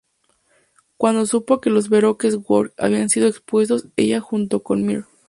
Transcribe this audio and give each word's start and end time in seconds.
Cuando 0.97 1.27
supo 1.27 1.61
que 1.61 1.69
los 1.69 1.87
Baroque 1.89 2.29
Works 2.33 2.73
habían 2.79 3.09
sido 3.09 3.27
expuestos; 3.27 3.85
ella, 3.97 4.19
junto 4.19 4.63
con 4.63 4.83
Mr. 4.83 5.05